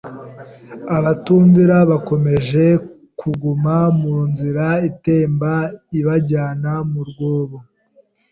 [0.97, 2.63] abatumvira bakomeje
[3.19, 5.53] kuguma mu nzira itemba
[5.99, 7.57] ibajyana mu rwobo.